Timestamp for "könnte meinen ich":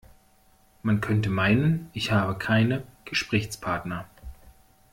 0.99-2.11